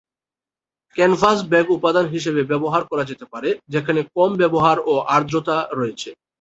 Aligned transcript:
Canvas 0.95 1.37
bag 1.51 1.67
উপাদান 1.77 2.05
হিসাবে 2.07 2.41
ব্যবহার 2.51 2.81
করা 2.91 3.03
যেতে 3.09 3.25
পারে 3.33 3.49
যেখানে 3.73 4.01
কম 4.15 4.31
ব্যবহার 4.41 4.77
এবং 4.81 4.97
আর্দ্রতা 5.15 5.57
রয়েছে। 5.71 6.09